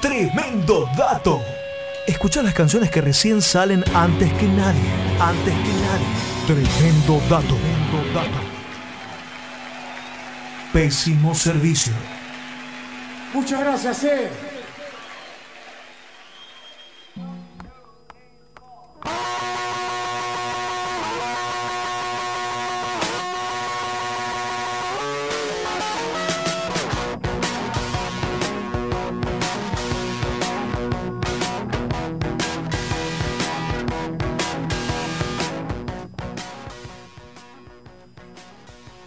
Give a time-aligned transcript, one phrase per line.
[0.00, 1.40] Tremendo dato.
[2.06, 4.80] Escucha las canciones que recién salen antes que nadie.
[5.20, 6.06] Antes que nadie.
[6.46, 7.54] Tremendo dato.
[7.54, 8.38] Tremendo dato.
[10.72, 11.92] Pésimo servicio.
[13.32, 14.47] Muchas gracias, eh.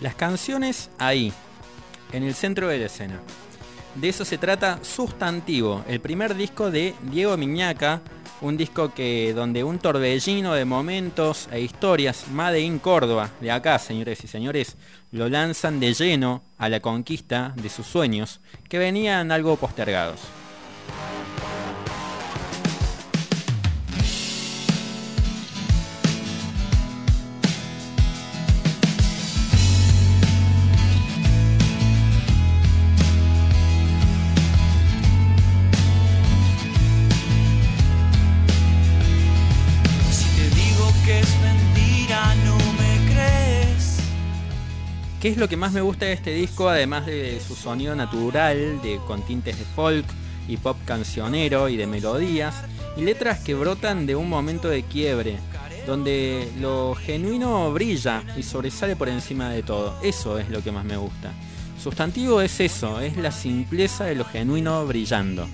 [0.02, 1.32] Las canciones ahí,
[2.12, 3.22] en el centro de la escena.
[3.94, 8.02] De eso se trata Sustantivo, el primer disco de Diego Miñaca,
[8.42, 13.78] un disco que donde un torbellino de momentos e historias, Made in Córdoba, de acá,
[13.78, 14.76] señores y señores,
[15.12, 20.41] lo lanzan de lleno a la conquista de sus sueños, que venían algo postergados.
[45.22, 48.82] ¿Qué es lo que más me gusta de este disco, además de su sonido natural,
[48.82, 50.06] de, con tintes de folk
[50.48, 52.56] y pop cancionero y de melodías,
[52.98, 55.38] y letras que brotan de un momento de quiebre,
[55.86, 59.96] donde lo genuino brilla y sobresale por encima de todo?
[60.02, 61.32] Eso es lo que más me gusta.
[61.80, 65.48] Sustantivo es eso, es la simpleza de lo genuino brillando.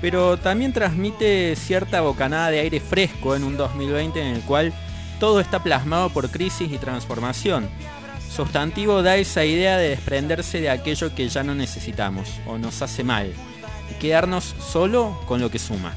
[0.00, 4.72] Pero también transmite cierta bocanada de aire fresco en un 2020 en el cual
[5.18, 7.68] todo está plasmado por crisis y transformación.
[8.34, 13.04] Sustantivo da esa idea de desprenderse de aquello que ya no necesitamos o nos hace
[13.04, 13.32] mal
[13.90, 15.94] y quedarnos solo con lo que suma.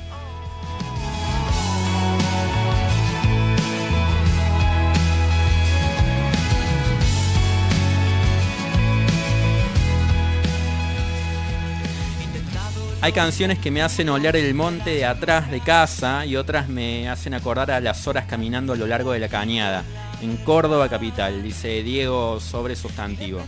[13.04, 17.10] Hay canciones que me hacen oler el monte de atrás de casa y otras me
[17.10, 19.84] hacen acordar a las horas caminando a lo largo de la cañada,
[20.22, 23.42] en Córdoba capital, dice Diego sobre sustantivo.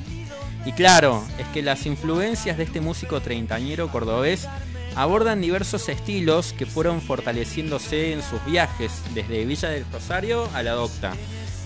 [0.66, 4.46] Y claro, es que las influencias de este músico treintañero cordobés
[4.94, 10.72] abordan diversos estilos que fueron fortaleciéndose en sus viajes, desde Villa del Rosario a la
[10.72, 11.14] Docta,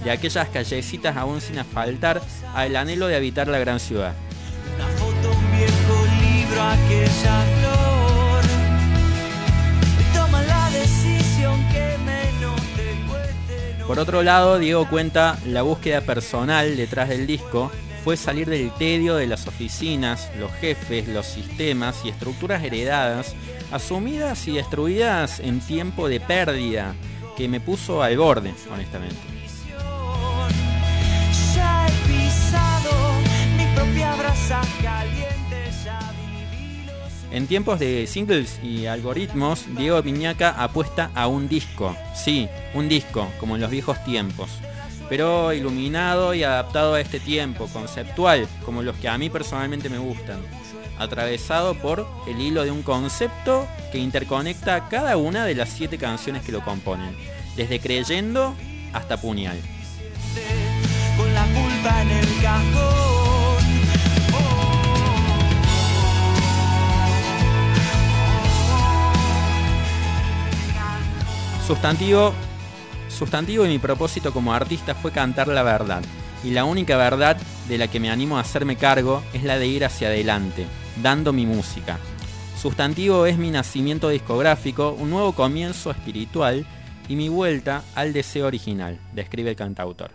[0.03, 2.21] de aquellas callecitas aún sin asfaltar
[2.53, 4.13] al anhelo de habitar la gran ciudad.
[13.89, 17.71] Por otro lado, Diego cuenta la búsqueda personal detrás del disco
[18.03, 23.35] fue salir del tedio de las oficinas, los jefes, los sistemas y estructuras heredadas,
[23.71, 26.93] asumidas y destruidas en tiempo de pérdida,
[27.35, 29.38] que me puso al borde, honestamente.
[37.39, 41.95] En tiempos de singles y algoritmos, Diego Piñaca apuesta a un disco.
[42.13, 44.49] Sí, un disco, como en los viejos tiempos.
[45.07, 49.99] Pero iluminado y adaptado a este tiempo, conceptual, como los que a mí personalmente me
[49.99, 50.41] gustan.
[50.97, 56.43] Atravesado por el hilo de un concepto que interconecta cada una de las siete canciones
[56.43, 57.15] que lo componen.
[57.55, 58.53] Desde Creyendo
[58.91, 59.57] hasta Puñal.
[71.69, 72.33] Sustantivo,
[73.09, 76.01] sustantivo y mi propósito como artista fue cantar la verdad.
[76.43, 79.67] Y la única verdad de la que me animo a hacerme cargo es la de
[79.67, 80.65] ir hacia adelante,
[81.03, 81.99] dando mi música.
[82.59, 86.65] Sustantivo es mi nacimiento discográfico, un nuevo comienzo espiritual
[87.07, 90.09] y mi vuelta al deseo original, describe el cantautor.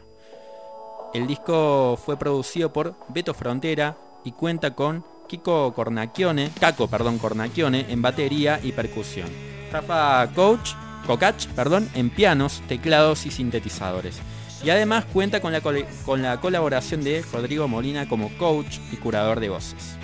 [1.14, 7.87] El disco fue producido por Beto Frontera y cuenta con Kiko Cornacchione, Caco, perdón, Cornacchione
[7.90, 9.29] en batería y percusión.
[9.70, 10.73] Rafa Coach,
[11.06, 14.17] Cocach, perdón, en pianos, teclados y sintetizadores.
[14.65, 19.41] Y además cuenta con la, con la colaboración de Rodrigo Molina como coach y curador
[19.41, 19.97] de voces.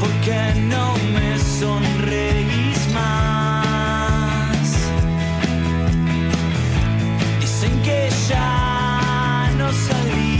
[0.00, 3.68] ¿Por qué no me sonreís más?
[7.40, 8.08] Dicen que
[9.58, 10.37] rosa gris.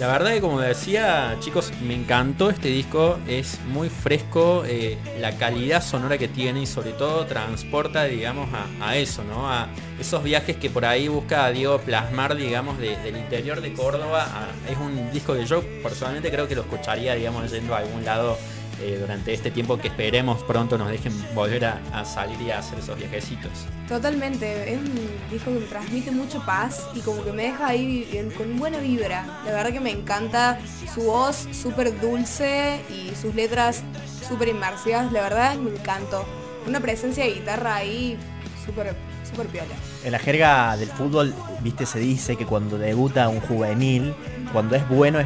[0.00, 5.36] La verdad que como decía, chicos, me encantó este disco, es muy fresco, eh, la
[5.38, 9.48] calidad sonora que tiene y sobre todo transporta, digamos, a, a eso, ¿no?
[9.48, 9.68] A
[10.00, 14.24] esos viajes que por ahí busca Diego plasmar, digamos, de- del interior de Córdoba.
[14.24, 18.04] a- es un disco que yo personalmente creo que lo escucharía, digamos, yendo a algún
[18.04, 18.36] lado
[18.80, 22.58] eh, durante este tiempo que esperemos pronto nos dejen volver a, a salir y a
[22.58, 23.50] hacer esos viajecitos.
[23.88, 24.94] Totalmente, es un
[25.30, 29.24] disco que me transmite mucho paz y como que me deja ahí con buena vibra.
[29.44, 30.58] La verdad que me encanta
[30.92, 33.82] su voz súper dulce y sus letras
[34.26, 36.24] súper inmersivas, la verdad me encantó.
[36.66, 38.16] Una presencia de guitarra ahí
[38.64, 38.94] súper,
[39.28, 39.74] súper piola.
[40.02, 44.14] En la jerga del fútbol, viste, se dice que cuando debuta un juvenil,
[44.52, 45.18] cuando es bueno,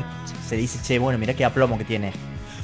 [0.49, 2.13] se dice, che, bueno, mira qué aplomo que tiene.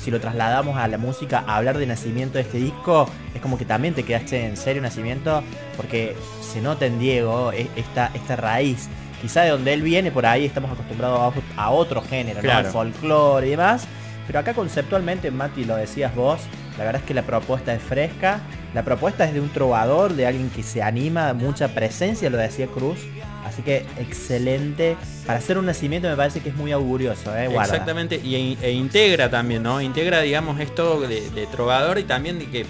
[0.05, 3.57] Si lo trasladamos a la música, a hablar de nacimiento de este disco, es como
[3.57, 5.43] que también te quedaste en serio nacimiento,
[5.79, 8.91] porque se nota en Diego e- esta, esta raíz.
[9.23, 12.41] Quizá de donde él viene, por ahí estamos acostumbrados a, a otro género.
[12.41, 13.87] Al folclore y demás.
[14.27, 16.39] Pero acá conceptualmente, Mati, lo decías vos,
[16.77, 18.41] la verdad es que la propuesta es fresca.
[18.75, 22.67] La propuesta es de un trovador, de alguien que se anima, mucha presencia, lo decía
[22.67, 22.99] Cruz.
[23.45, 24.97] Así que excelente.
[25.27, 27.49] Para hacer un nacimiento me parece que es muy augurioso, ¿eh?
[27.55, 29.81] Exactamente, y, e integra también, ¿no?
[29.81, 32.67] Integra, digamos, esto de, trovador y también de que,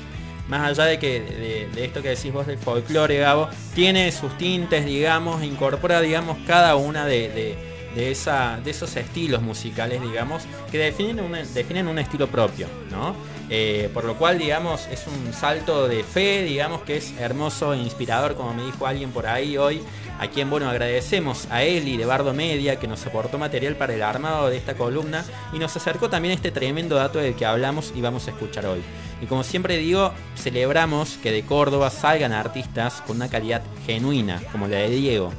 [0.49, 4.85] más allá de que de, esto que decís vos del folclore, Gabo, tiene sus tintes,
[4.85, 11.21] digamos, incorpora, digamos, cada una de- de esa, de esos estilos musicales, digamos, que definen
[11.21, 13.15] un, definen un estilo propio, ¿no?
[13.51, 17.79] Eh, por lo cual, digamos, es un salto de fe, digamos, que es hermoso e
[17.79, 19.83] inspirador, como me dijo alguien por ahí hoy,
[20.19, 24.03] a quien, bueno, agradecemos a Eli de Bardo Media, que nos aportó material para el
[24.03, 28.01] armado de esta columna y nos acercó también este tremendo dato del que hablamos y
[28.01, 28.83] vamos a escuchar hoy.
[29.21, 34.69] Y como siempre digo, celebramos que de Córdoba salgan artistas con una calidad genuina, como
[34.69, 35.33] la de Diego.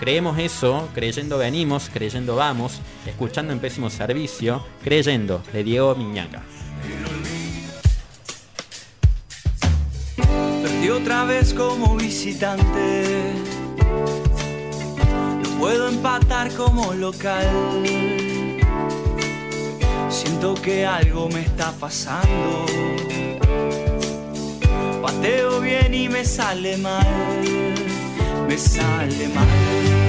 [0.00, 6.42] Creemos eso, creyendo venimos, creyendo vamos, escuchando en pésimo servicio, creyendo de Diego Miñaca.
[10.62, 13.34] Perdí otra vez como visitante.
[15.42, 17.50] No puedo empatar como local.
[20.08, 22.66] Siento que algo me está pasando.
[25.02, 27.77] Pateo bien y me sale mal.
[28.48, 30.07] Me sale mal.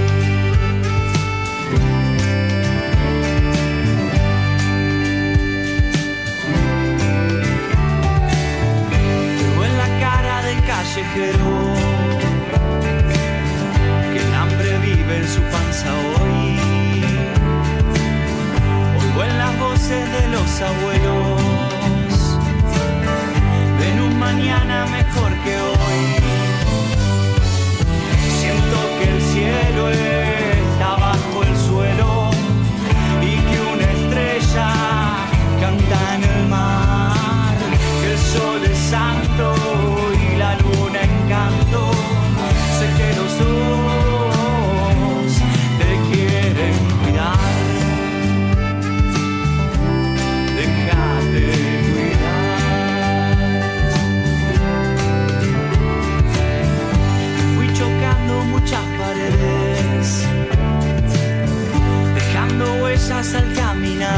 [63.20, 64.18] Al caminar.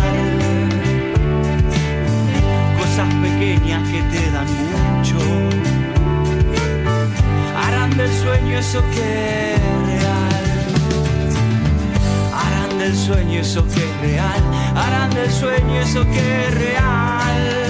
[2.78, 5.18] Cosas pequeñas que te dan mucho,
[7.58, 10.44] harán del sueño eso que es real.
[12.32, 14.44] Harán del sueño eso que es real,
[14.76, 17.61] harán del sueño eso que es real.